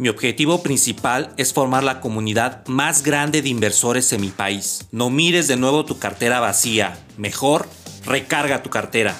Mi 0.00 0.08
objetivo 0.08 0.62
principal 0.62 1.34
es 1.36 1.52
formar 1.52 1.84
la 1.84 2.00
comunidad 2.00 2.66
más 2.66 3.02
grande 3.02 3.42
de 3.42 3.50
inversores 3.50 4.10
en 4.14 4.22
mi 4.22 4.30
país. 4.30 4.86
No 4.92 5.10
mires 5.10 5.46
de 5.46 5.58
nuevo 5.58 5.84
tu 5.84 5.98
cartera 5.98 6.40
vacía, 6.40 6.98
mejor 7.18 7.68
recarga 8.06 8.62
tu 8.62 8.70
cartera. 8.70 9.14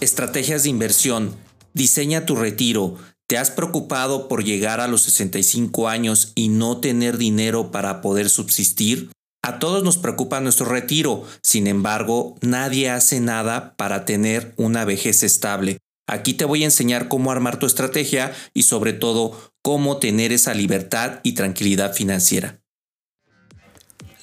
Estrategias 0.00 0.64
de 0.64 0.70
inversión. 0.70 1.36
Diseña 1.74 2.26
tu 2.26 2.34
retiro. 2.34 2.96
¿Te 3.28 3.38
has 3.38 3.52
preocupado 3.52 4.26
por 4.26 4.42
llegar 4.42 4.80
a 4.80 4.88
los 4.88 5.02
65 5.02 5.86
años 5.86 6.32
y 6.34 6.48
no 6.48 6.78
tener 6.78 7.16
dinero 7.16 7.70
para 7.70 8.00
poder 8.00 8.28
subsistir? 8.30 9.12
A 9.44 9.60
todos 9.60 9.84
nos 9.84 9.96
preocupa 9.96 10.40
nuestro 10.40 10.66
retiro, 10.66 11.22
sin 11.40 11.68
embargo, 11.68 12.34
nadie 12.40 12.90
hace 12.90 13.20
nada 13.20 13.76
para 13.76 14.04
tener 14.04 14.54
una 14.56 14.84
vejez 14.84 15.22
estable. 15.22 15.78
Aquí 16.06 16.34
te 16.34 16.44
voy 16.44 16.62
a 16.62 16.66
enseñar 16.66 17.08
cómo 17.08 17.32
armar 17.32 17.58
tu 17.58 17.66
estrategia 17.66 18.32
y 18.54 18.62
sobre 18.62 18.92
todo 18.92 19.52
cómo 19.62 19.98
tener 19.98 20.32
esa 20.32 20.54
libertad 20.54 21.18
y 21.24 21.32
tranquilidad 21.32 21.94
financiera. 21.94 22.60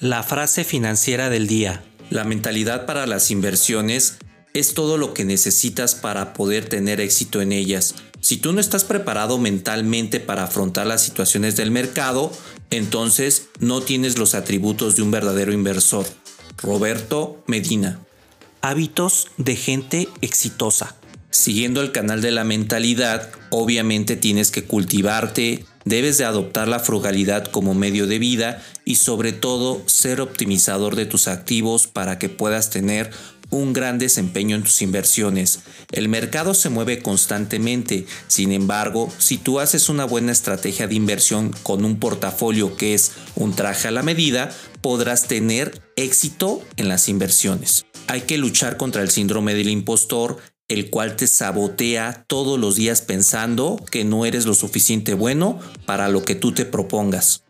La 0.00 0.22
frase 0.22 0.64
financiera 0.64 1.28
del 1.28 1.46
día. 1.46 1.84
La 2.10 2.24
mentalidad 2.24 2.86
para 2.86 3.06
las 3.06 3.30
inversiones 3.30 4.16
es 4.54 4.72
todo 4.72 4.96
lo 4.96 5.12
que 5.12 5.24
necesitas 5.24 5.94
para 5.94 6.32
poder 6.32 6.68
tener 6.68 7.00
éxito 7.00 7.42
en 7.42 7.52
ellas. 7.52 7.94
Si 8.20 8.38
tú 8.38 8.52
no 8.52 8.60
estás 8.60 8.84
preparado 8.84 9.36
mentalmente 9.36 10.20
para 10.20 10.44
afrontar 10.44 10.86
las 10.86 11.02
situaciones 11.02 11.56
del 11.56 11.70
mercado, 11.70 12.32
entonces 12.70 13.48
no 13.58 13.82
tienes 13.82 14.16
los 14.16 14.34
atributos 14.34 14.96
de 14.96 15.02
un 15.02 15.10
verdadero 15.10 15.52
inversor. 15.52 16.06
Roberto 16.56 17.42
Medina. 17.46 18.00
Hábitos 18.62 19.28
de 19.36 19.56
gente 19.56 20.08
exitosa. 20.22 20.96
Siguiendo 21.34 21.82
el 21.82 21.90
canal 21.90 22.20
de 22.22 22.30
la 22.30 22.44
mentalidad, 22.44 23.28
obviamente 23.50 24.14
tienes 24.14 24.52
que 24.52 24.62
cultivarte, 24.62 25.64
debes 25.84 26.16
de 26.16 26.24
adoptar 26.24 26.68
la 26.68 26.78
frugalidad 26.78 27.46
como 27.46 27.74
medio 27.74 28.06
de 28.06 28.20
vida 28.20 28.62
y 28.84 28.94
sobre 28.94 29.32
todo 29.32 29.82
ser 29.86 30.20
optimizador 30.20 30.94
de 30.94 31.06
tus 31.06 31.26
activos 31.26 31.88
para 31.88 32.20
que 32.20 32.28
puedas 32.28 32.70
tener 32.70 33.10
un 33.50 33.72
gran 33.72 33.98
desempeño 33.98 34.54
en 34.54 34.62
tus 34.62 34.80
inversiones. 34.80 35.58
El 35.90 36.08
mercado 36.08 36.54
se 36.54 36.68
mueve 36.68 37.02
constantemente, 37.02 38.06
sin 38.28 38.52
embargo, 38.52 39.12
si 39.18 39.36
tú 39.36 39.58
haces 39.58 39.88
una 39.88 40.04
buena 40.04 40.30
estrategia 40.30 40.86
de 40.86 40.94
inversión 40.94 41.52
con 41.64 41.84
un 41.84 41.98
portafolio 41.98 42.76
que 42.76 42.94
es 42.94 43.10
un 43.34 43.56
traje 43.56 43.88
a 43.88 43.90
la 43.90 44.04
medida, 44.04 44.54
podrás 44.82 45.26
tener 45.26 45.82
éxito 45.96 46.62
en 46.76 46.88
las 46.88 47.08
inversiones. 47.08 47.86
Hay 48.06 48.20
que 48.20 48.38
luchar 48.38 48.76
contra 48.76 49.02
el 49.02 49.10
síndrome 49.10 49.54
del 49.54 49.70
impostor 49.70 50.38
el 50.68 50.90
cual 50.90 51.16
te 51.16 51.26
sabotea 51.26 52.24
todos 52.26 52.58
los 52.58 52.76
días 52.76 53.02
pensando 53.02 53.82
que 53.90 54.04
no 54.04 54.24
eres 54.24 54.46
lo 54.46 54.54
suficiente 54.54 55.14
bueno 55.14 55.58
para 55.86 56.08
lo 56.08 56.24
que 56.24 56.34
tú 56.34 56.52
te 56.52 56.64
propongas. 56.64 57.44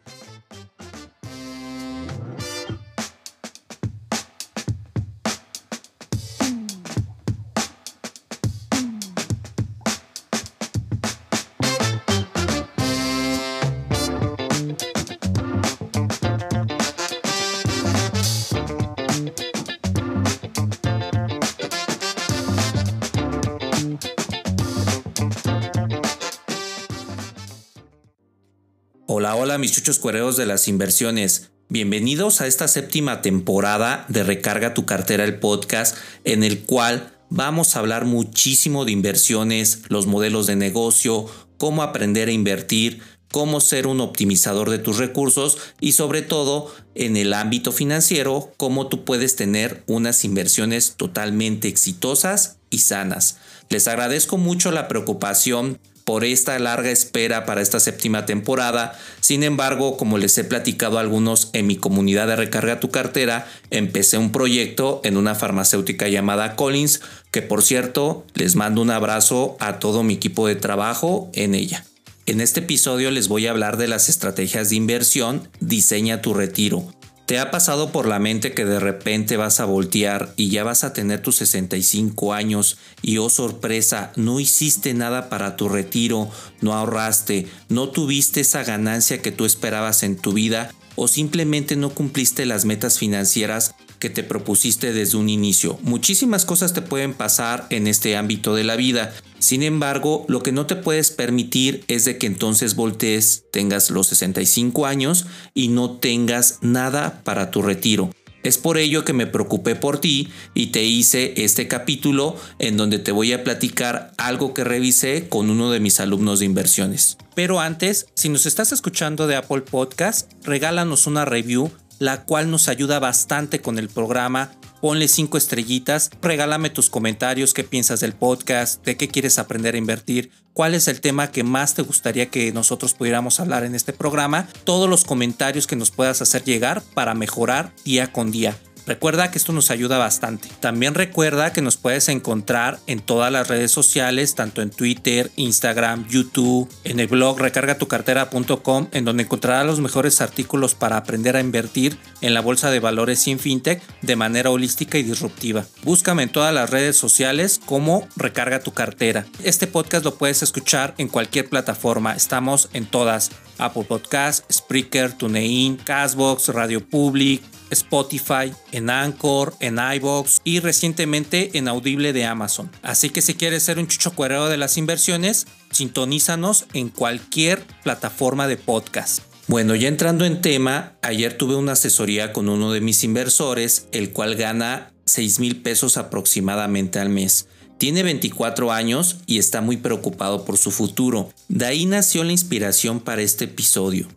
Hola, 29.17 29.37
hola 29.37 29.59
mis 29.59 29.71
chuchos 29.71 30.01
cuereros 30.01 30.37
de 30.37 30.45
las 30.45 30.67
inversiones. 30.67 31.53
Bienvenidos 31.69 32.41
a 32.41 32.49
esta 32.49 32.67
séptima 32.67 33.23
temporada 33.23 34.07
de 34.09 34.25
Recarga 34.25 34.75
tu 34.75 34.87
cartera 34.87 35.23
el 35.23 35.39
podcast 35.39 35.97
en 36.25 36.43
el 36.43 36.65
cual 36.65 37.17
vamos 37.31 37.77
a 37.77 37.79
hablar 37.79 38.07
muchísimo 38.07 38.85
de 38.85 38.91
inversiones, 38.91 39.83
los 39.87 40.09
modelos 40.09 40.49
de 40.49 40.57
negocio, 40.57 41.27
cómo 41.59 41.85
aprender 41.85 42.27
a 42.27 42.33
invertir, 42.33 43.03
cómo 43.31 43.61
ser 43.61 43.87
un 43.87 44.01
optimizador 44.01 44.69
de 44.69 44.81
tus 44.81 44.99
recursos 44.99 45.59
y 45.79 45.93
sobre 45.93 46.23
todo 46.23 46.75
en 46.97 47.17
el 47.17 47.35
ámbito 47.35 47.71
financiero, 47.71 48.53
cómo 48.57 48.89
tú 48.89 49.05
puedes 49.05 49.37
tener 49.37 49.85
unas 49.87 50.25
inversiones 50.25 50.95
totalmente 50.97 51.69
exitosas 51.69 52.57
y 52.69 52.81
sanas. 52.81 53.39
Les 53.71 53.89
agradezco 53.89 54.39
mucho 54.39 54.71
la 54.71 54.89
preocupación 54.89 55.79
por 56.05 56.25
esta 56.25 56.59
larga 56.59 56.91
espera 56.91 57.47
para 57.47 57.63
esta 57.63 57.81
séptima 57.81 58.27
temporada. 58.27 58.99
Sin 59.21 59.43
embargo, 59.43 59.97
como 59.97 60.19
les 60.19 60.37
he 60.39 60.45
platicado 60.45 60.99
a 60.99 61.01
algunos 61.01 61.49
en 61.55 61.67
mi 61.67 61.77
comunidad 61.77 62.27
de 62.27 62.37
Recarga 62.37 62.79
tu 62.79 62.91
cartera, 62.91 63.47
empecé 63.71 64.19
un 64.19 64.31
proyecto 64.31 65.01
en 65.05 65.17
una 65.17 65.35
farmacéutica 65.35 66.09
llamada 66.09 66.57
Collins, 66.57 67.01
que 67.31 67.43
por 67.43 67.63
cierto 67.63 68.27
les 68.35 68.55
mando 68.55 68.83
un 68.83 68.91
abrazo 68.91 69.57
a 69.61 69.79
todo 69.79 70.03
mi 70.03 70.15
equipo 70.15 70.47
de 70.47 70.57
trabajo 70.57 71.31
en 71.33 71.55
ella. 71.55 71.85
En 72.27 72.41
este 72.41 72.61
episodio 72.61 73.11
les 73.11 73.29
voy 73.29 73.47
a 73.47 73.51
hablar 73.51 73.77
de 73.77 73.89
las 73.89 74.09
estrategias 74.09 74.71
de 74.71 74.77
inversión 74.77 75.49
Diseña 75.61 76.23
tu 76.23 76.33
retiro, 76.33 76.87
¿Te 77.27 77.39
ha 77.39 77.51
pasado 77.51 77.91
por 77.91 78.07
la 78.07 78.19
mente 78.19 78.53
que 78.53 78.67
de 78.67 78.79
repente 78.79 79.39
vas 79.39 79.59
a 79.59 79.65
voltear 79.65 80.35
y 80.37 80.51
ya 80.51 80.63
vas 80.63 80.85
a 80.85 80.93
tener 80.93 81.23
tus 81.23 81.37
65 81.37 82.35
años 82.35 82.77
y 83.01 83.17
oh 83.17 83.31
sorpresa, 83.31 84.13
no 84.17 84.41
hiciste 84.41 84.93
nada 84.93 85.31
para 85.31 85.57
tu 85.57 85.71
retiro, 85.71 86.29
no 86.61 86.75
ahorraste, 86.75 87.49
no 87.71 87.89
tuviste 87.89 88.41
esa 88.41 88.63
ganancia 88.63 89.23
que 89.23 89.33
tú 89.33 89.47
esperabas 89.47 90.03
en 90.03 90.17
tu 90.17 90.35
vida 90.35 90.71
o 90.97 91.09
simplemente 91.09 91.77
no 91.77 91.91
cumpliste 91.91 92.45
las 92.45 92.67
metas 92.67 92.99
financieras 92.99 93.75
que 93.99 94.11
te 94.11 94.23
propusiste 94.23 94.93
desde 94.93 95.17
un 95.17 95.31
inicio. 95.31 95.79
Muchísimas 95.81 96.45
cosas 96.45 96.75
te 96.75 96.83
pueden 96.83 97.15
pasar 97.15 97.67
en 97.71 97.87
este 97.87 98.19
ámbito 98.19 98.55
de 98.55 98.65
la 98.65 98.77
vida. 98.77 99.15
Sin 99.45 99.63
embargo, 99.63 100.25
lo 100.27 100.43
que 100.43 100.53
no 100.53 100.65
te 100.65 100.75
puedes 100.75 101.11
permitir 101.11 101.85
es 101.87 102.07
de 102.07 102.17
que 102.17 102.27
entonces 102.27 102.77
voltees, 102.77 103.45
tengas 103.51 103.91
los 103.91 104.07
65 104.07 104.87
años 104.87 105.27
y 105.53 105.69
no 105.69 105.99
tengas 105.99 106.61
nada 106.63 107.21
para 107.25 107.51
tu 107.51 107.61
retiro. 107.61 108.09
Es 108.43 108.57
por 108.57 108.79
ello 108.79 109.05
que 109.05 109.13
me 109.13 109.27
preocupé 109.27 109.75
por 109.75 110.01
ti 110.01 110.31
y 110.55 110.69
te 110.69 110.85
hice 110.85 111.35
este 111.45 111.69
capítulo 111.69 112.37
en 112.59 112.79
donde 112.79 112.99
te 112.99 113.13
voy 113.13 113.35
a 113.35 113.45
platicar 113.45 114.15
algo 114.17 114.55
que 114.55 114.65
revisé 114.65 115.29
con 115.29 115.51
uno 115.51 115.71
de 115.71 115.81
mis 115.81 116.01
alumnos 116.01 116.39
de 116.39 116.47
inversiones. 116.47 117.19
Pero 117.35 117.61
antes, 117.61 118.07
si 118.15 118.31
nos 118.31 118.47
estás 118.47 118.73
escuchando 118.73 119.27
de 119.27 119.37
Apple 119.37 119.61
Podcast, 119.61 120.33
regálanos 120.45 121.07
una 121.07 121.27
review, 121.27 121.71
la 121.99 122.25
cual 122.25 122.51
nos 122.51 122.69
ayuda 122.69 122.99
bastante 122.99 123.61
con 123.61 123.79
el 123.79 123.91
programa 123.91 124.53
ponle 124.85 125.09
cinco 125.09 125.39
estrellitas, 125.39 126.11
regálame 126.21 126.69
tus 126.69 126.91
comentarios, 126.91 127.55
qué 127.55 127.65
piensas 127.65 128.01
del 128.01 128.13
podcast, 128.13 128.85
de 128.85 128.99
qué 128.99 129.09
quieres 129.09 129.39
aprender 129.39 129.77
a 129.77 129.79
invertir, 129.79 130.31
cuál 130.53 130.75
es 130.75 130.89
el 130.89 131.01
tema 131.01 131.31
que 131.31 131.43
más 131.43 131.73
te 131.73 131.81
gustaría 131.81 132.29
que 132.29 132.53
nosotros 132.53 132.93
pudiéramos 132.93 133.41
hablar 133.41 133.65
en 133.65 133.75
este 133.75 133.95
programa, 133.95 134.47
todos 134.65 134.91
los 134.91 135.05
comentarios 135.05 135.67
que 135.67 135.75
nos 135.75 135.91
puedas 135.91 136.21
hacer 136.21 136.45
llegar 136.45 136.83
para 136.93 137.15
mejorar 137.15 137.73
día 137.87 138.13
con 138.13 138.31
día. 138.31 138.59
Recuerda 138.87 139.31
que 139.31 139.39
esto 139.39 139.53
nos 139.53 139.71
ayuda 139.71 139.99
bastante. 139.99 140.49
También 140.61 140.95
recuerda 140.95 141.53
que 141.53 141.63
nos 141.63 141.77
puedes 141.77 142.09
encontrar 142.09 142.79
en 142.87 143.01
todas 143.01 143.33
las 143.33 143.49
redes 143.49 143.71
sociales, 143.71 144.35
tanto 144.35 144.63
en 144.63 144.71
Twitter, 144.71 145.31
Instagram, 145.37 146.07
YouTube, 146.09 146.69
en 146.85 147.01
el 147.01 147.07
blog 147.07 147.39
recargatucartera.com, 147.39 148.89
en 148.93 149.05
donde 149.05 149.25
encontrarás 149.25 149.67
los 149.67 149.81
mejores 149.81 150.21
artículos 150.21 150.75
para 150.75 150.97
aprender 150.97 151.37
a 151.37 151.41
invertir 151.41 151.99
en 152.21 152.35
la 152.35 152.41
bolsa 152.41 152.71
de 152.71 152.81
valores 152.81 153.27
en 153.27 153.39
fintech 153.39 153.83
de 154.03 154.17
manera 154.17 154.51
holística 154.51 154.99
y 154.99 155.03
disruptiva. 155.03 155.65
Búscame 155.83 156.25
en 156.25 156.33
todas 156.33 156.55
las 156.55 156.71
redes 156.71 156.97
sociales 156.97 157.61
como 157.65 158.07
Recarga 158.17 158.61
tu 158.61 158.73
cartera. 158.73 159.27
Este 159.43 159.67
podcast 159.67 160.05
lo 160.05 160.17
puedes 160.17 160.43
escuchar 160.43 160.95
en 160.99 161.09
cualquier 161.09 161.49
plataforma. 161.49 162.15
Estamos 162.15 162.69
en 162.73 162.87
todas. 162.87 163.31
Apple 163.59 163.85
Podcast, 163.85 164.51
Spreaker, 164.51 165.13
TuneIn, 165.13 165.77
Castbox, 165.77 166.49
Radio 166.49 166.85
Public, 166.85 167.43
Spotify, 167.75 168.53
en 168.73 168.89
Anchor, 168.91 169.55
en 169.61 169.79
iBox 169.79 170.41
y 170.43 170.61
recientemente 170.61 171.51
en 171.59 171.69
Audible 171.69 172.13
de 172.13 172.25
Amazon. 172.25 172.71
Así 172.83 173.11
que 173.11 173.23
si 173.23 173.35
quieres 173.35 173.63
ser 173.63 173.79
un 173.79 173.87
chucho 173.87 174.13
cuerero 174.13 174.49
de 174.49 174.57
las 174.57 174.79
inversiones, 174.79 175.47
sintonízanos 175.71 176.65
en 176.73 176.89
cualquier 176.89 177.63
plataforma 177.83 178.49
de 178.49 178.57
podcast. 178.57 179.21
Bueno, 179.47 179.75
ya 179.75 179.89
entrando 179.89 180.25
en 180.25 180.41
tema, 180.41 180.95
ayer 181.03 181.37
tuve 181.37 181.55
una 181.55 181.73
asesoría 181.73 182.33
con 182.33 182.49
uno 182.49 182.73
de 182.73 182.81
mis 182.81 183.05
inversores, 183.05 183.89
el 183.93 184.11
cual 184.11 184.37
gana 184.37 184.91
6 185.05 185.39
mil 185.41 185.61
pesos 185.61 185.99
aproximadamente 185.99 186.99
al 186.99 187.11
mes. 187.11 187.47
Tiene 187.77 188.03
24 188.03 188.73
años 188.73 189.17
y 189.27 189.39
está 189.39 189.61
muy 189.61 189.77
preocupado 189.77 190.45
por 190.45 190.57
su 190.57 190.71
futuro. 190.71 191.31
De 191.49 191.67
ahí 191.67 191.85
nació 191.85 192.25
la 192.25 192.33
inspiración 192.33 193.01
para 193.01 193.21
este 193.21 193.45
episodio. 193.45 194.09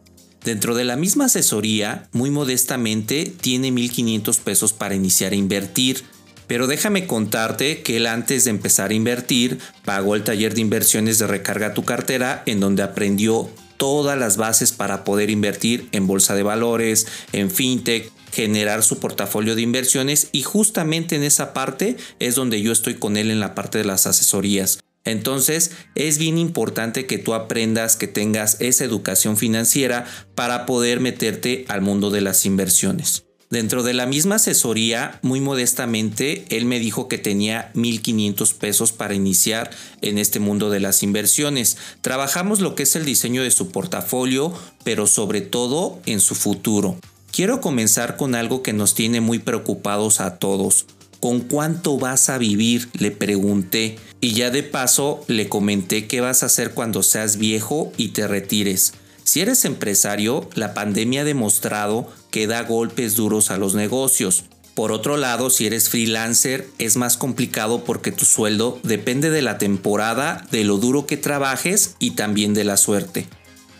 Dentro 0.47 0.75
de 0.75 0.85
la 0.85 0.95
misma 0.95 1.25
asesoría, 1.25 2.07
muy 2.13 2.31
modestamente, 2.31 3.25
tiene 3.25 3.69
1.500 3.69 4.39
pesos 4.39 4.71
para 4.71 4.95
iniciar 4.95 5.33
a 5.33 5.35
invertir. 5.35 6.05
Pero 6.47 6.67
déjame 6.67 7.05
contarte 7.05 7.81
que 7.81 7.97
él 7.97 8.07
antes 8.07 8.45
de 8.45 8.51
empezar 8.51 8.91
a 8.91 8.93
invertir, 8.93 9.59
pagó 9.83 10.15
el 10.15 10.23
taller 10.23 10.55
de 10.55 10.61
inversiones 10.61 11.19
de 11.19 11.27
recarga 11.27 11.73
tu 11.73 11.83
cartera, 11.83 12.43
en 12.45 12.61
donde 12.61 12.81
aprendió 12.81 13.49
todas 13.75 14.17
las 14.17 14.37
bases 14.37 14.71
para 14.71 15.03
poder 15.03 15.31
invertir 15.31 15.89
en 15.91 16.07
bolsa 16.07 16.33
de 16.33 16.43
valores, 16.43 17.07
en 17.33 17.51
fintech, 17.51 18.09
generar 18.31 18.83
su 18.83 18.99
portafolio 18.99 19.53
de 19.53 19.63
inversiones 19.63 20.29
y 20.31 20.43
justamente 20.43 21.17
en 21.17 21.23
esa 21.23 21.51
parte 21.51 21.97
es 22.19 22.35
donde 22.35 22.61
yo 22.61 22.71
estoy 22.71 22.93
con 22.93 23.17
él 23.17 23.31
en 23.31 23.41
la 23.41 23.53
parte 23.53 23.79
de 23.79 23.83
las 23.83 24.07
asesorías. 24.07 24.79
Entonces 25.07 25.71
es 25.95 26.17
bien 26.17 26.37
importante 26.37 27.05
que 27.05 27.17
tú 27.17 27.33
aprendas, 27.33 27.95
que 27.95 28.07
tengas 28.07 28.57
esa 28.59 28.83
educación 28.83 29.37
financiera 29.37 30.05
para 30.35 30.65
poder 30.65 30.99
meterte 30.99 31.63
al 31.69 31.81
mundo 31.81 32.11
de 32.11 32.19
las 32.19 32.45
inversiones. 32.45 33.23
Dentro 33.49 33.83
de 33.83 33.93
la 33.93 34.05
misma 34.05 34.35
asesoría, 34.35 35.19
muy 35.21 35.39
modestamente, 35.39 36.43
él 36.49 36.65
me 36.65 36.79
dijo 36.79 37.07
que 37.07 37.17
tenía 37.17 37.71
1.500 37.75 38.53
pesos 38.55 38.91
para 38.91 39.13
iniciar 39.13 39.69
en 40.01 40.17
este 40.17 40.41
mundo 40.41 40.69
de 40.69 40.81
las 40.81 41.01
inversiones. 41.01 41.77
Trabajamos 42.01 42.59
lo 42.59 42.75
que 42.75 42.83
es 42.83 42.97
el 42.97 43.05
diseño 43.05 43.43
de 43.43 43.51
su 43.51 43.71
portafolio, 43.71 44.53
pero 44.83 45.07
sobre 45.07 45.39
todo 45.39 46.01
en 46.05 46.19
su 46.19 46.35
futuro. 46.35 46.99
Quiero 47.31 47.61
comenzar 47.61 48.17
con 48.17 48.35
algo 48.35 48.61
que 48.61 48.73
nos 48.73 48.95
tiene 48.95 49.21
muy 49.21 49.39
preocupados 49.39 50.19
a 50.19 50.39
todos. 50.39 50.85
¿Con 51.19 51.41
cuánto 51.41 51.97
vas 51.97 52.29
a 52.29 52.37
vivir? 52.37 52.89
Le 52.99 53.11
pregunté. 53.11 53.97
Y 54.21 54.33
ya 54.33 54.49
de 54.49 54.63
paso 54.63 55.23
le 55.27 55.49
comenté 55.49 56.07
qué 56.07 56.21
vas 56.21 56.43
a 56.43 56.47
hacer 56.47 56.71
cuando 56.71 57.03
seas 57.03 57.37
viejo 57.37 57.91
y 57.97 58.09
te 58.09 58.27
retires. 58.27 58.93
Si 59.23 59.41
eres 59.41 59.65
empresario, 59.65 60.49
la 60.53 60.73
pandemia 60.73 61.21
ha 61.21 61.25
demostrado 61.25 62.07
que 62.31 62.47
da 62.47 62.63
golpes 62.63 63.15
duros 63.15 63.51
a 63.51 63.57
los 63.57 63.75
negocios. 63.75 64.45
Por 64.73 64.91
otro 64.91 65.17
lado, 65.17 65.49
si 65.49 65.65
eres 65.65 65.89
freelancer, 65.89 66.69
es 66.77 66.97
más 66.97 67.17
complicado 67.17 67.83
porque 67.83 68.11
tu 68.11 68.25
sueldo 68.25 68.79
depende 68.83 69.31
de 69.31 69.41
la 69.41 69.57
temporada, 69.57 70.45
de 70.51 70.63
lo 70.63 70.77
duro 70.77 71.07
que 71.07 71.17
trabajes 71.17 71.95
y 71.97 72.11
también 72.11 72.53
de 72.53 72.63
la 72.63 72.77
suerte. 72.77 73.27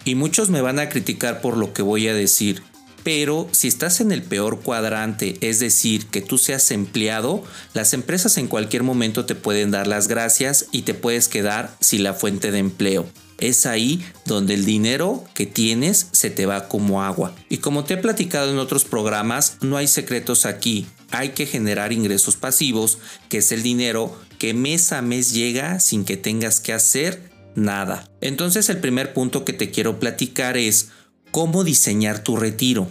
Y 0.06 0.16
muchos 0.16 0.50
me 0.50 0.62
van 0.62 0.80
a 0.80 0.90
criticar 0.90 1.40
por 1.40 1.56
lo 1.56 1.72
que 1.72 1.84
voy 1.84 2.08
a 2.08 2.16
decir, 2.16 2.64
pero 3.08 3.48
si 3.54 3.70
estás 3.70 4.02
en 4.02 4.12
el 4.12 4.22
peor 4.22 4.60
cuadrante, 4.60 5.38
es 5.40 5.62
decir, 5.62 6.08
que 6.08 6.20
tú 6.20 6.38
seas 6.38 6.72
empleado, 6.72 7.42
las 7.74 7.94
empresas 7.94 8.38
en 8.38 8.50
cualquier 8.50 8.84
momento 8.84 9.26
te 9.26 9.34
pueden 9.34 9.72
dar 9.72 9.88
las 9.88 10.10
gracias 10.10 10.66
y 10.74 10.82
te 10.82 10.94
puedes 10.94 11.30
quedar 11.30 11.74
sin 11.80 12.04
la 12.04 12.14
fuente 12.14 12.52
de 12.52 12.60
empleo. 12.60 13.06
Es 13.38 13.66
ahí 13.66 14.06
donde 14.26 14.56
el 14.56 14.66
dinero 14.66 15.24
que 15.34 15.46
tienes 15.46 16.10
se 16.12 16.32
te 16.32 16.46
va 16.46 16.68
como 16.68 17.02
agua. 17.02 17.34
Y 17.48 17.60
como 17.60 17.86
te 17.86 17.94
he 17.94 17.98
platicado 17.98 18.52
en 18.52 18.60
otros 18.60 18.84
programas, 18.84 19.56
no 19.62 19.78
hay 19.78 19.88
secretos 19.88 20.46
aquí. 20.46 20.86
Hay 21.12 21.30
que 21.30 21.46
generar 21.46 21.94
ingresos 21.94 22.36
pasivos, 22.36 22.98
que 23.30 23.38
es 23.38 23.54
el 23.54 23.64
dinero 23.64 24.20
que 24.38 24.54
mes 24.54 24.92
a 24.92 25.02
mes 25.02 25.32
llega 25.32 25.80
sin 25.80 26.04
que 26.04 26.18
tengas 26.18 26.60
que 26.60 26.74
hacer 26.74 27.32
nada. 27.56 28.10
Entonces 28.20 28.70
el 28.70 28.80
primer 28.80 29.14
punto 29.14 29.46
que 29.46 29.54
te 29.54 29.72
quiero 29.72 29.98
platicar 29.98 30.58
es 30.58 30.90
cómo 31.32 31.64
diseñar 31.64 32.24
tu 32.24 32.38
retiro. 32.38 32.88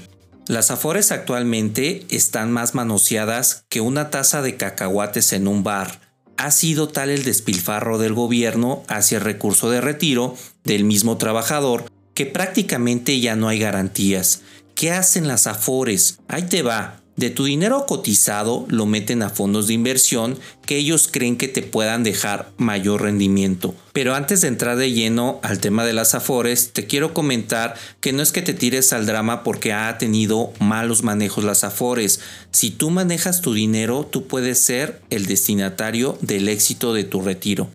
Las 0.46 0.70
afores 0.70 1.10
actualmente 1.10 2.06
están 2.08 2.52
más 2.52 2.74
manoseadas 2.74 3.64
que 3.68 3.80
una 3.80 4.10
taza 4.10 4.42
de 4.42 4.56
cacahuates 4.56 5.32
en 5.32 5.48
un 5.48 5.64
bar. 5.64 6.00
Ha 6.36 6.50
sido 6.50 6.88
tal 6.88 7.10
el 7.10 7.24
despilfarro 7.24 7.98
del 7.98 8.14
gobierno 8.14 8.82
hacia 8.88 9.18
el 9.18 9.24
recurso 9.24 9.70
de 9.70 9.80
retiro 9.80 10.36
del 10.64 10.84
mismo 10.84 11.16
trabajador 11.16 11.86
que 12.14 12.26
prácticamente 12.26 13.20
ya 13.20 13.36
no 13.36 13.48
hay 13.48 13.58
garantías. 13.58 14.42
¿Qué 14.74 14.90
hacen 14.90 15.28
las 15.28 15.46
afores? 15.46 16.18
Ahí 16.28 16.42
te 16.42 16.62
va. 16.62 17.02
De 17.16 17.30
tu 17.30 17.44
dinero 17.44 17.86
cotizado 17.86 18.66
lo 18.68 18.84
meten 18.84 19.22
a 19.22 19.30
fondos 19.30 19.66
de 19.66 19.74
inversión 19.74 20.38
que 20.66 20.76
ellos 20.76 21.08
creen 21.10 21.38
que 21.38 21.48
te 21.48 21.62
puedan 21.62 22.02
dejar 22.04 22.52
mayor 22.58 23.02
rendimiento. 23.02 23.74
Pero 23.94 24.14
antes 24.14 24.42
de 24.42 24.48
entrar 24.48 24.76
de 24.76 24.92
lleno 24.92 25.40
al 25.42 25.58
tema 25.58 25.86
de 25.86 25.94
las 25.94 26.14
afores, 26.14 26.72
te 26.74 26.86
quiero 26.86 27.14
comentar 27.14 27.74
que 28.00 28.12
no 28.12 28.22
es 28.22 28.32
que 28.32 28.42
te 28.42 28.52
tires 28.52 28.92
al 28.92 29.06
drama 29.06 29.44
porque 29.44 29.72
ha 29.72 29.96
tenido 29.96 30.52
malos 30.60 31.04
manejos 31.04 31.42
las 31.42 31.64
afores. 31.64 32.20
Si 32.50 32.70
tú 32.70 32.90
manejas 32.90 33.40
tu 33.40 33.54
dinero, 33.54 34.06
tú 34.10 34.26
puedes 34.26 34.58
ser 34.58 35.00
el 35.08 35.24
destinatario 35.24 36.18
del 36.20 36.50
éxito 36.50 36.92
de 36.92 37.04
tu 37.04 37.22
retiro. 37.22 37.70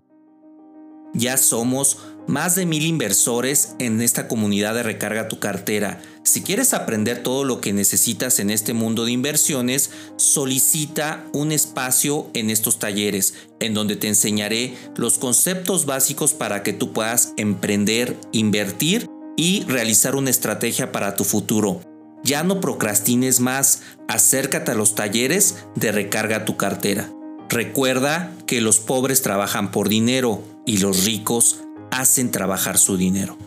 Ya 1.15 1.37
somos 1.37 1.97
más 2.27 2.55
de 2.55 2.65
mil 2.65 2.85
inversores 2.85 3.75
en 3.79 4.01
esta 4.01 4.27
comunidad 4.27 4.75
de 4.75 4.83
recarga 4.83 5.27
tu 5.27 5.39
cartera. 5.39 5.99
Si 6.23 6.43
quieres 6.43 6.73
aprender 6.75 7.23
todo 7.23 7.43
lo 7.43 7.61
que 7.61 7.73
necesitas 7.73 8.39
en 8.39 8.51
este 8.51 8.73
mundo 8.73 9.05
de 9.05 9.11
inversiones, 9.11 9.89
solicita 10.17 11.25
un 11.33 11.51
espacio 11.51 12.29
en 12.33 12.51
estos 12.51 12.77
talleres, 12.77 13.33
en 13.59 13.73
donde 13.73 13.95
te 13.95 14.07
enseñaré 14.07 14.75
los 14.95 15.17
conceptos 15.17 15.87
básicos 15.87 16.33
para 16.33 16.61
que 16.61 16.73
tú 16.73 16.93
puedas 16.93 17.33
emprender, 17.37 18.19
invertir 18.31 19.09
y 19.35 19.63
realizar 19.63 20.15
una 20.15 20.29
estrategia 20.29 20.91
para 20.91 21.15
tu 21.15 21.23
futuro. 21.23 21.81
Ya 22.23 22.43
no 22.43 22.61
procrastines 22.61 23.39
más, 23.39 23.81
acércate 24.07 24.71
a 24.71 24.75
los 24.75 24.93
talleres 24.93 25.65
de 25.75 25.91
recarga 25.91 26.45
tu 26.45 26.55
cartera. 26.55 27.11
Recuerda 27.49 28.31
que 28.45 28.61
los 28.61 28.79
pobres 28.79 29.23
trabajan 29.23 29.71
por 29.71 29.89
dinero 29.89 30.43
y 30.67 30.77
los 30.77 31.03
ricos 31.03 31.61
hacen 31.89 32.29
trabajar 32.29 32.77
su 32.77 32.95
dinero. 32.95 33.37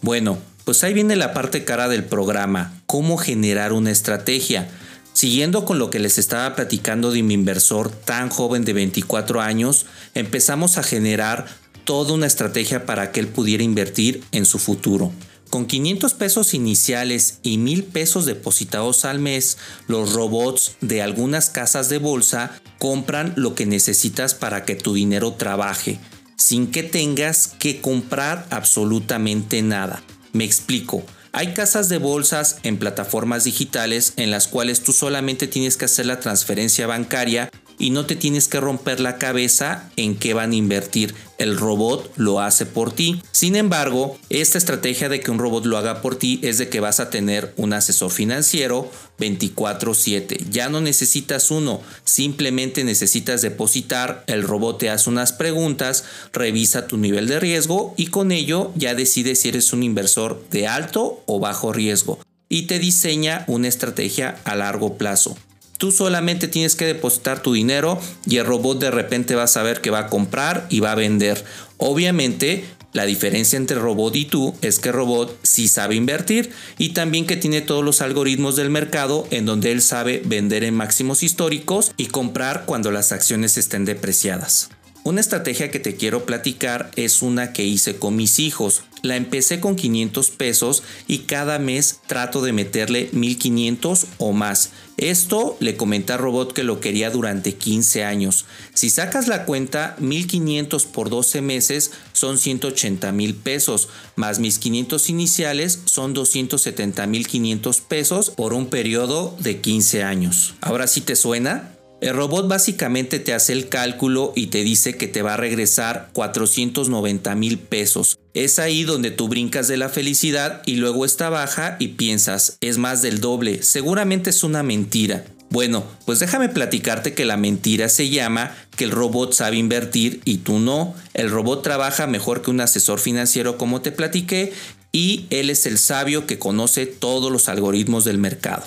Bueno, 0.00 0.38
pues 0.66 0.82
ahí 0.82 0.92
viene 0.92 1.14
la 1.14 1.32
parte 1.32 1.64
cara 1.64 1.86
del 1.86 2.02
programa, 2.02 2.82
cómo 2.86 3.18
generar 3.18 3.72
una 3.72 3.92
estrategia. 3.92 4.68
Siguiendo 5.12 5.64
con 5.64 5.78
lo 5.78 5.90
que 5.90 6.00
les 6.00 6.18
estaba 6.18 6.56
platicando 6.56 7.12
de 7.12 7.22
mi 7.22 7.34
inversor 7.34 7.88
tan 7.88 8.30
joven 8.30 8.64
de 8.64 8.72
24 8.72 9.40
años, 9.40 9.86
empezamos 10.14 10.76
a 10.76 10.82
generar 10.82 11.46
toda 11.84 12.14
una 12.14 12.26
estrategia 12.26 12.84
para 12.84 13.12
que 13.12 13.20
él 13.20 13.28
pudiera 13.28 13.62
invertir 13.62 14.24
en 14.32 14.44
su 14.44 14.58
futuro. 14.58 15.12
Con 15.50 15.66
500 15.66 16.14
pesos 16.14 16.52
iniciales 16.52 17.38
y 17.44 17.58
1000 17.58 17.84
pesos 17.84 18.26
depositados 18.26 19.04
al 19.04 19.20
mes, 19.20 19.58
los 19.86 20.14
robots 20.14 20.74
de 20.80 21.00
algunas 21.00 21.48
casas 21.48 21.88
de 21.88 21.98
bolsa 21.98 22.60
compran 22.80 23.32
lo 23.36 23.54
que 23.54 23.66
necesitas 23.66 24.34
para 24.34 24.64
que 24.64 24.74
tu 24.74 24.94
dinero 24.94 25.34
trabaje 25.34 26.00
sin 26.36 26.70
que 26.70 26.82
tengas 26.82 27.48
que 27.58 27.80
comprar 27.80 28.46
absolutamente 28.50 29.62
nada. 29.62 30.02
Me 30.36 30.44
explico. 30.44 31.02
Hay 31.32 31.54
casas 31.54 31.88
de 31.88 31.96
bolsas 31.96 32.58
en 32.62 32.76
plataformas 32.76 33.44
digitales 33.44 34.12
en 34.16 34.30
las 34.30 34.48
cuales 34.48 34.82
tú 34.82 34.92
solamente 34.92 35.46
tienes 35.46 35.78
que 35.78 35.86
hacer 35.86 36.04
la 36.04 36.20
transferencia 36.20 36.86
bancaria 36.86 37.50
y 37.78 37.90
no 37.90 38.06
te 38.06 38.16
tienes 38.16 38.48
que 38.48 38.60
romper 38.60 39.00
la 39.00 39.18
cabeza 39.18 39.90
en 39.96 40.16
qué 40.16 40.34
van 40.34 40.52
a 40.52 40.56
invertir. 40.56 41.14
El 41.38 41.58
robot 41.58 42.10
lo 42.16 42.40
hace 42.40 42.64
por 42.64 42.92
ti. 42.92 43.20
Sin 43.32 43.56
embargo, 43.56 44.18
esta 44.30 44.58
estrategia 44.58 45.08
de 45.08 45.20
que 45.20 45.30
un 45.30 45.38
robot 45.38 45.66
lo 45.66 45.76
haga 45.76 46.00
por 46.00 46.16
ti 46.16 46.40
es 46.42 46.58
de 46.58 46.68
que 46.68 46.80
vas 46.80 46.98
a 47.00 47.10
tener 47.10 47.52
un 47.56 47.72
asesor 47.72 48.10
financiero 48.10 48.90
24/7. 49.18 50.38
Ya 50.50 50.68
no 50.68 50.80
necesitas 50.80 51.50
uno, 51.50 51.80
simplemente 52.04 52.84
necesitas 52.84 53.42
depositar, 53.42 54.24
el 54.26 54.42
robot 54.42 54.78
te 54.78 54.90
hace 54.90 55.10
unas 55.10 55.32
preguntas, 55.32 56.04
revisa 56.32 56.86
tu 56.86 56.96
nivel 56.96 57.26
de 57.26 57.40
riesgo 57.40 57.94
y 57.96 58.06
con 58.06 58.32
ello 58.32 58.72
ya 58.76 58.94
decide 58.94 59.34
si 59.34 59.48
eres 59.48 59.72
un 59.72 59.82
inversor 59.82 60.42
de 60.50 60.66
alto 60.66 61.22
o 61.26 61.38
bajo 61.38 61.72
riesgo 61.72 62.18
y 62.48 62.62
te 62.62 62.78
diseña 62.78 63.44
una 63.48 63.68
estrategia 63.68 64.38
a 64.44 64.54
largo 64.54 64.96
plazo. 64.96 65.36
Tú 65.78 65.92
solamente 65.92 66.48
tienes 66.48 66.74
que 66.74 66.86
depositar 66.86 67.42
tu 67.42 67.52
dinero 67.52 68.00
y 68.26 68.38
el 68.38 68.46
robot 68.46 68.78
de 68.78 68.90
repente 68.90 69.34
va 69.34 69.44
a 69.44 69.48
saber 69.48 69.80
que 69.80 69.90
va 69.90 70.00
a 70.00 70.06
comprar 70.08 70.66
y 70.70 70.80
va 70.80 70.92
a 70.92 70.96
vender. 70.96 71.44
Obviamente, 71.76 72.64
la 72.92 73.04
diferencia 73.04 73.58
entre 73.58 73.78
robot 73.78 74.16
y 74.16 74.24
tú 74.24 74.54
es 74.62 74.78
que 74.78 74.90
robot 74.90 75.38
sí 75.42 75.68
sabe 75.68 75.96
invertir 75.96 76.50
y 76.78 76.90
también 76.90 77.26
que 77.26 77.36
tiene 77.36 77.60
todos 77.60 77.84
los 77.84 78.00
algoritmos 78.00 78.56
del 78.56 78.70
mercado 78.70 79.26
en 79.30 79.44
donde 79.44 79.72
él 79.72 79.82
sabe 79.82 80.22
vender 80.24 80.64
en 80.64 80.74
máximos 80.74 81.22
históricos 81.22 81.92
y 81.98 82.06
comprar 82.06 82.64
cuando 82.64 82.90
las 82.90 83.12
acciones 83.12 83.58
estén 83.58 83.84
depreciadas. 83.84 84.70
Una 85.06 85.20
estrategia 85.20 85.70
que 85.70 85.78
te 85.78 85.94
quiero 85.94 86.26
platicar 86.26 86.90
es 86.96 87.22
una 87.22 87.52
que 87.52 87.62
hice 87.62 87.94
con 87.94 88.16
mis 88.16 88.40
hijos. 88.40 88.82
La 89.02 89.14
empecé 89.14 89.60
con 89.60 89.76
500 89.76 90.30
pesos 90.30 90.82
y 91.06 91.18
cada 91.18 91.60
mes 91.60 92.00
trato 92.08 92.42
de 92.42 92.52
meterle 92.52 93.08
1500 93.12 94.06
o 94.18 94.32
más 94.32 94.72
Esto 94.96 95.56
le 95.60 95.76
comenté 95.76 96.14
a 96.14 96.16
Robot 96.16 96.52
que 96.52 96.64
lo 96.64 96.80
quería 96.80 97.10
durante 97.10 97.54
15 97.54 98.02
años. 98.02 98.46
Si 98.74 98.90
sacas 98.90 99.28
la 99.28 99.44
cuenta, 99.44 99.94
1500 100.00 100.86
por 100.86 101.08
12 101.08 101.40
meses 101.40 101.92
son 102.12 102.36
180 102.36 103.12
mil 103.12 103.36
pesos, 103.36 103.88
más 104.16 104.40
mis 104.40 104.58
500 104.58 105.08
iniciales 105.08 105.82
son 105.84 106.14
270 106.14 107.06
mil 107.06 107.28
500 107.28 107.80
pesos 107.82 108.30
por 108.30 108.52
un 108.52 108.66
periodo 108.66 109.36
de 109.38 109.60
15 109.60 110.02
años. 110.02 110.56
¿Ahora 110.62 110.88
sí 110.88 111.00
te 111.00 111.14
suena? 111.14 111.75
El 112.02 112.14
robot 112.14 112.46
básicamente 112.46 113.18
te 113.20 113.32
hace 113.32 113.54
el 113.54 113.70
cálculo 113.70 114.32
y 114.36 114.48
te 114.48 114.62
dice 114.62 114.98
que 114.98 115.08
te 115.08 115.22
va 115.22 115.34
a 115.34 115.38
regresar 115.38 116.10
490 116.12 117.34
mil 117.36 117.58
pesos. 117.58 118.18
Es 118.34 118.58
ahí 118.58 118.84
donde 118.84 119.10
tú 119.10 119.28
brincas 119.28 119.66
de 119.66 119.78
la 119.78 119.88
felicidad 119.88 120.60
y 120.66 120.74
luego 120.74 121.06
está 121.06 121.30
baja 121.30 121.76
y 121.78 121.88
piensas, 121.88 122.58
es 122.60 122.76
más 122.76 123.00
del 123.00 123.22
doble, 123.22 123.62
seguramente 123.62 124.28
es 124.28 124.44
una 124.44 124.62
mentira. 124.62 125.24
Bueno, 125.48 125.84
pues 126.04 126.18
déjame 126.18 126.50
platicarte 126.50 127.14
que 127.14 127.24
la 127.24 127.38
mentira 127.38 127.88
se 127.88 128.10
llama 128.10 128.54
que 128.76 128.84
el 128.84 128.90
robot 128.90 129.32
sabe 129.32 129.56
invertir 129.56 130.20
y 130.24 130.38
tú 130.38 130.58
no. 130.58 130.94
El 131.14 131.30
robot 131.30 131.62
trabaja 131.62 132.06
mejor 132.06 132.42
que 132.42 132.50
un 132.50 132.60
asesor 132.60 132.98
financiero 132.98 133.56
como 133.56 133.80
te 133.80 133.92
platiqué 133.92 134.52
y 134.92 135.26
él 135.30 135.48
es 135.48 135.64
el 135.64 135.78
sabio 135.78 136.26
que 136.26 136.38
conoce 136.38 136.84
todos 136.84 137.32
los 137.32 137.48
algoritmos 137.48 138.04
del 138.04 138.18
mercado. 138.18 138.64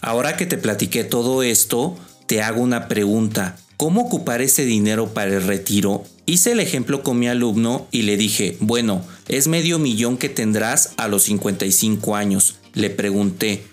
Ahora 0.00 0.36
que 0.36 0.46
te 0.46 0.58
platiqué 0.58 1.04
todo 1.04 1.42
esto, 1.42 1.98
te 2.26 2.42
hago 2.42 2.60
una 2.60 2.88
pregunta. 2.88 3.56
¿Cómo 3.76 4.02
ocupar 4.02 4.40
ese 4.40 4.64
dinero 4.64 5.12
para 5.12 5.34
el 5.36 5.42
retiro? 5.42 6.04
Hice 6.24 6.52
el 6.52 6.60
ejemplo 6.60 7.02
con 7.02 7.18
mi 7.18 7.28
alumno 7.28 7.86
y 7.90 8.02
le 8.02 8.16
dije, 8.16 8.56
bueno, 8.60 9.04
es 9.28 9.48
medio 9.48 9.78
millón 9.78 10.16
que 10.16 10.28
tendrás 10.28 10.92
a 10.96 11.08
los 11.08 11.24
55 11.24 12.16
años. 12.16 12.56
Le 12.74 12.90
pregunté, 12.90 13.64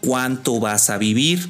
¿cuánto 0.00 0.60
vas 0.60 0.90
a 0.90 0.98
vivir? 0.98 1.48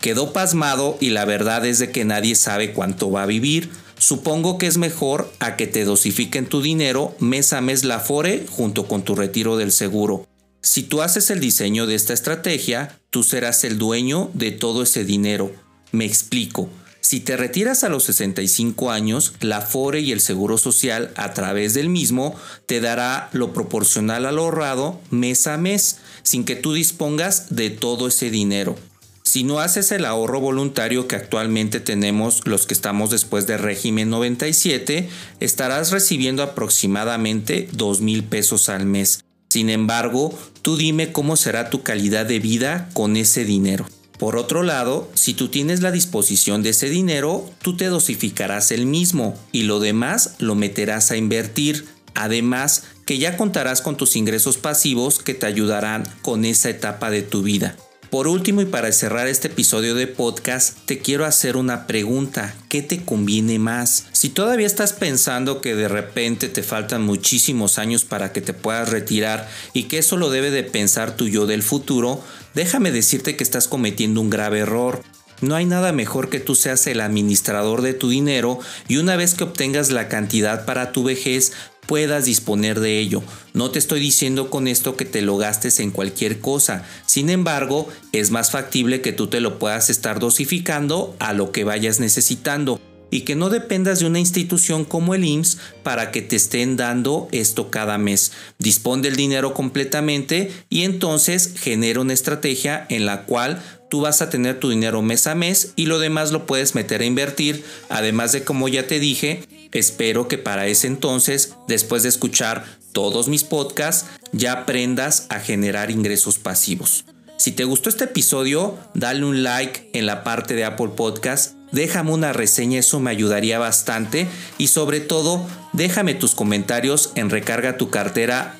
Quedó 0.00 0.32
pasmado 0.32 0.98
y 1.00 1.10
la 1.10 1.24
verdad 1.24 1.66
es 1.66 1.78
de 1.78 1.90
que 1.90 2.04
nadie 2.04 2.34
sabe 2.34 2.72
cuánto 2.72 3.10
va 3.10 3.22
a 3.22 3.26
vivir. 3.26 3.70
Supongo 3.98 4.58
que 4.58 4.66
es 4.66 4.76
mejor 4.76 5.32
a 5.40 5.56
que 5.56 5.66
te 5.66 5.84
dosifiquen 5.84 6.46
tu 6.46 6.60
dinero 6.60 7.16
mes 7.18 7.52
a 7.54 7.60
mes 7.62 7.82
la 7.82 7.98
FORE 7.98 8.46
junto 8.48 8.86
con 8.86 9.02
tu 9.02 9.14
retiro 9.14 9.56
del 9.56 9.72
seguro. 9.72 10.26
Si 10.60 10.82
tú 10.82 11.00
haces 11.00 11.30
el 11.30 11.40
diseño 11.40 11.86
de 11.86 11.94
esta 11.94 12.12
estrategia, 12.12 13.00
tú 13.10 13.22
serás 13.22 13.64
el 13.64 13.78
dueño 13.78 14.30
de 14.34 14.52
todo 14.52 14.82
ese 14.82 15.04
dinero. 15.04 15.52
Me 15.96 16.04
explico. 16.04 16.68
Si 17.00 17.20
te 17.20 17.38
retiras 17.38 17.82
a 17.82 17.88
los 17.88 18.04
65 18.04 18.90
años, 18.90 19.32
la 19.40 19.62
FORE 19.62 20.00
y 20.00 20.12
el 20.12 20.20
Seguro 20.20 20.58
Social 20.58 21.10
a 21.16 21.32
través 21.32 21.72
del 21.72 21.88
mismo 21.88 22.34
te 22.66 22.82
dará 22.82 23.30
lo 23.32 23.54
proporcional 23.54 24.26
al 24.26 24.36
ahorrado 24.36 25.00
mes 25.10 25.46
a 25.46 25.56
mes, 25.56 26.00
sin 26.22 26.44
que 26.44 26.54
tú 26.54 26.74
dispongas 26.74 27.56
de 27.56 27.70
todo 27.70 28.08
ese 28.08 28.28
dinero. 28.28 28.76
Si 29.22 29.42
no 29.42 29.58
haces 29.58 29.90
el 29.90 30.04
ahorro 30.04 30.38
voluntario 30.38 31.08
que 31.08 31.16
actualmente 31.16 31.80
tenemos 31.80 32.46
los 32.46 32.66
que 32.66 32.74
estamos 32.74 33.08
después 33.08 33.46
del 33.46 33.60
régimen 33.60 34.10
97, 34.10 35.08
estarás 35.40 35.92
recibiendo 35.92 36.42
aproximadamente 36.42 37.70
2 37.72 38.02
mil 38.02 38.22
pesos 38.22 38.68
al 38.68 38.84
mes. 38.84 39.24
Sin 39.48 39.70
embargo, 39.70 40.38
tú 40.60 40.76
dime 40.76 41.10
cómo 41.10 41.36
será 41.36 41.70
tu 41.70 41.82
calidad 41.82 42.26
de 42.26 42.38
vida 42.38 42.90
con 42.92 43.16
ese 43.16 43.46
dinero. 43.46 43.86
Por 44.18 44.36
otro 44.36 44.62
lado, 44.62 45.10
si 45.14 45.34
tú 45.34 45.48
tienes 45.48 45.82
la 45.82 45.92
disposición 45.92 46.62
de 46.62 46.70
ese 46.70 46.88
dinero, 46.88 47.48
tú 47.60 47.76
te 47.76 47.86
dosificarás 47.86 48.70
el 48.70 48.86
mismo 48.86 49.36
y 49.52 49.62
lo 49.62 49.78
demás 49.78 50.34
lo 50.38 50.54
meterás 50.54 51.10
a 51.10 51.16
invertir. 51.16 51.86
Además, 52.14 52.84
que 53.04 53.18
ya 53.18 53.36
contarás 53.36 53.82
con 53.82 53.96
tus 53.96 54.16
ingresos 54.16 54.56
pasivos 54.56 55.18
que 55.18 55.34
te 55.34 55.46
ayudarán 55.46 56.04
con 56.22 56.44
esa 56.46 56.70
etapa 56.70 57.10
de 57.10 57.22
tu 57.22 57.42
vida. 57.42 57.76
Por 58.10 58.28
último 58.28 58.60
y 58.60 58.66
para 58.66 58.92
cerrar 58.92 59.26
este 59.26 59.48
episodio 59.48 59.96
de 59.96 60.06
podcast, 60.06 60.78
te 60.86 61.00
quiero 61.00 61.24
hacer 61.24 61.56
una 61.56 61.88
pregunta. 61.88 62.54
¿Qué 62.68 62.80
te 62.80 63.04
conviene 63.04 63.58
más? 63.58 64.06
Si 64.12 64.28
todavía 64.28 64.66
estás 64.66 64.92
pensando 64.92 65.60
que 65.60 65.74
de 65.74 65.88
repente 65.88 66.48
te 66.48 66.62
faltan 66.62 67.02
muchísimos 67.02 67.78
años 67.78 68.04
para 68.04 68.32
que 68.32 68.40
te 68.40 68.52
puedas 68.52 68.90
retirar 68.90 69.48
y 69.72 69.84
que 69.84 69.98
eso 69.98 70.16
lo 70.16 70.30
debe 70.30 70.52
de 70.52 70.62
pensar 70.62 71.16
tu 71.16 71.26
yo 71.26 71.46
del 71.46 71.64
futuro, 71.64 72.22
déjame 72.54 72.92
decirte 72.92 73.34
que 73.34 73.42
estás 73.42 73.66
cometiendo 73.66 74.20
un 74.20 74.30
grave 74.30 74.60
error. 74.60 75.02
No 75.40 75.54
hay 75.54 75.66
nada 75.66 75.92
mejor 75.92 76.30
que 76.30 76.40
tú 76.40 76.54
seas 76.54 76.86
el 76.86 77.00
administrador 77.00 77.82
de 77.82 77.92
tu 77.92 78.08
dinero 78.08 78.58
y 78.88 78.96
una 78.96 79.16
vez 79.16 79.34
que 79.34 79.44
obtengas 79.44 79.90
la 79.90 80.08
cantidad 80.08 80.64
para 80.64 80.92
tu 80.92 81.04
vejez, 81.04 81.52
puedas 81.86 82.24
disponer 82.24 82.80
de 82.80 82.98
ello. 82.98 83.22
No 83.54 83.70
te 83.70 83.78
estoy 83.78 84.00
diciendo 84.00 84.50
con 84.50 84.68
esto 84.68 84.96
que 84.96 85.04
te 85.04 85.22
lo 85.22 85.36
gastes 85.36 85.80
en 85.80 85.90
cualquier 85.90 86.40
cosa. 86.40 86.84
Sin 87.06 87.30
embargo, 87.30 87.88
es 88.12 88.30
más 88.30 88.50
factible 88.50 89.00
que 89.00 89.12
tú 89.12 89.28
te 89.28 89.40
lo 89.40 89.58
puedas 89.58 89.90
estar 89.90 90.20
dosificando 90.20 91.16
a 91.18 91.32
lo 91.32 91.52
que 91.52 91.64
vayas 91.64 92.00
necesitando 92.00 92.80
y 93.10 93.20
que 93.22 93.36
no 93.36 93.50
dependas 93.50 94.00
de 94.00 94.06
una 94.06 94.18
institución 94.18 94.84
como 94.84 95.14
el 95.14 95.24
IMSS 95.24 95.58
para 95.82 96.10
que 96.10 96.22
te 96.22 96.36
estén 96.36 96.76
dando 96.76 97.28
esto 97.32 97.70
cada 97.70 97.98
mes. 97.98 98.32
Dispón 98.58 99.02
del 99.02 99.16
dinero 99.16 99.54
completamente 99.54 100.50
y 100.68 100.82
entonces 100.82 101.54
genera 101.56 102.00
una 102.00 102.12
estrategia 102.12 102.86
en 102.88 103.06
la 103.06 103.22
cual 103.22 103.62
tú 103.90 104.00
vas 104.00 104.22
a 104.22 104.30
tener 104.30 104.58
tu 104.58 104.70
dinero 104.70 105.02
mes 105.02 105.26
a 105.26 105.34
mes 105.34 105.72
y 105.76 105.86
lo 105.86 105.98
demás 105.98 106.32
lo 106.32 106.46
puedes 106.46 106.74
meter 106.74 107.00
a 107.00 107.06
invertir, 107.06 107.64
además 107.88 108.32
de 108.32 108.42
como 108.42 108.68
ya 108.68 108.86
te 108.86 108.98
dije, 108.98 109.44
Espero 109.72 110.26
que 110.26 110.38
para 110.38 110.66
ese 110.68 110.86
entonces, 110.86 111.54
después 111.68 112.02
de 112.02 112.08
escuchar 112.08 112.64
todos 112.92 113.28
mis 113.28 113.44
podcasts, 113.44 114.06
ya 114.32 114.52
aprendas 114.52 115.26
a 115.28 115.40
generar 115.40 115.90
ingresos 115.90 116.38
pasivos. 116.38 117.04
Si 117.36 117.52
te 117.52 117.64
gustó 117.64 117.90
este 117.90 118.04
episodio, 118.04 118.78
dale 118.94 119.24
un 119.24 119.42
like 119.42 119.90
en 119.92 120.06
la 120.06 120.24
parte 120.24 120.54
de 120.54 120.64
Apple 120.64 120.92
Podcast 120.96 121.55
déjame 121.72 122.12
una 122.12 122.32
reseña, 122.32 122.78
eso 122.78 123.00
me 123.00 123.10
ayudaría 123.10 123.58
bastante 123.58 124.26
y 124.58 124.68
sobre 124.68 125.00
todo 125.00 125.46
déjame 125.72 126.14
tus 126.14 126.34
comentarios 126.34 127.12
en 127.14 127.30
recarga 127.30 127.76
tu 127.76 127.90
cartera 127.90 128.56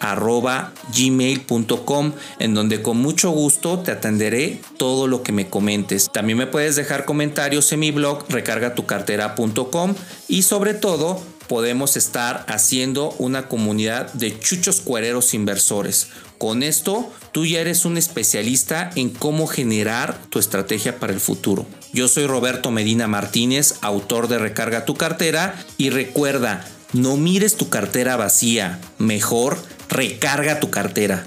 gmail.com 0.95 2.13
en 2.39 2.55
donde 2.55 2.83
con 2.83 2.99
mucho 2.99 3.31
gusto 3.31 3.79
te 3.79 3.91
atenderé 3.91 4.61
todo 4.77 5.07
lo 5.07 5.23
que 5.23 5.33
me 5.33 5.49
comentes. 5.49 6.11
También 6.13 6.39
me 6.39 6.47
puedes 6.47 6.77
dejar 6.77 7.05
comentarios 7.05 7.73
en 7.73 7.81
mi 7.81 7.91
blog 7.91 8.25
recargatucartera.com 8.29 9.95
y 10.29 10.43
sobre 10.43 10.75
todo 10.75 11.21
podemos 11.49 11.97
estar 11.97 12.45
haciendo 12.49 13.15
una 13.19 13.49
comunidad 13.49 14.13
de 14.13 14.39
chuchos 14.39 14.81
cuereros 14.81 15.35
inversores. 15.35 16.09
Con 16.39 16.63
esto, 16.63 17.11
tú 17.33 17.47
ya 17.47 17.61
eres 17.61 17.85
un 17.85 17.97
especialista 17.97 18.91
en 18.95 19.11
cómo 19.11 19.47
generar 19.47 20.19
tu 20.29 20.39
estrategia 20.39 20.99
para 20.99 21.13
el 21.13 21.21
futuro. 21.21 21.67
Yo 21.93 22.09
soy 22.09 22.27
Roberto 22.27 22.71
Medina 22.71 23.07
Martínez, 23.07 23.77
autor 23.81 24.29
de 24.29 24.39
Recarga 24.39 24.85
tu 24.85 24.95
cartera 24.95 25.55
y 25.79 25.91
recuerda, 25.91 26.65
no 26.93 27.17
mires 27.17 27.57
tu 27.57 27.69
cartera 27.69 28.17
vacía, 28.17 28.81
mejor 28.99 29.59
recarga 29.89 30.61
tu 30.61 30.71
cartera. 30.71 31.27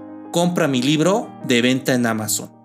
Compra 0.31 0.69
mi 0.69 0.81
libro 0.81 1.29
de 1.43 1.61
venta 1.61 1.93
en 1.93 2.05
Amazon. 2.05 2.60